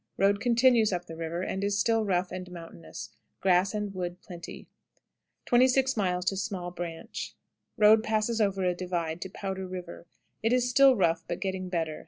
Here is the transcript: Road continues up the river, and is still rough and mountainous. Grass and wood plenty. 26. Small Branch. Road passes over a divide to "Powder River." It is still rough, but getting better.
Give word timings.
Road 0.17 0.39
continues 0.39 0.91
up 0.91 1.05
the 1.05 1.15
river, 1.15 1.43
and 1.43 1.63
is 1.63 1.77
still 1.77 2.03
rough 2.03 2.31
and 2.31 2.49
mountainous. 2.51 3.11
Grass 3.39 3.75
and 3.75 3.93
wood 3.93 4.19
plenty. 4.23 4.67
26. 5.45 5.93
Small 6.33 6.71
Branch. 6.71 7.35
Road 7.77 8.03
passes 8.03 8.41
over 8.41 8.63
a 8.63 8.73
divide 8.73 9.21
to 9.21 9.29
"Powder 9.29 9.67
River." 9.67 10.07
It 10.41 10.53
is 10.53 10.67
still 10.67 10.95
rough, 10.95 11.23
but 11.27 11.39
getting 11.39 11.69
better. 11.69 11.99